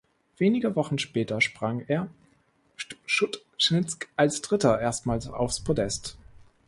[0.39, 2.09] Wenige Wochen später sprang er
[2.75, 6.17] Schtschutschinsk als Dritter erstmals aufs Podest.